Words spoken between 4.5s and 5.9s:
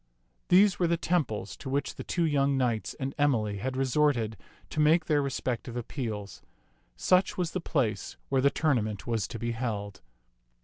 to make their respect ive